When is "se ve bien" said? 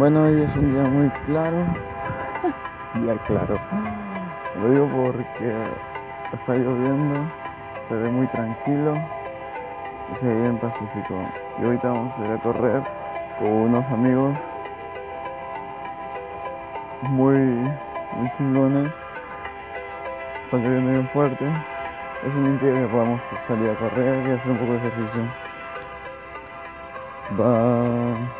10.16-10.56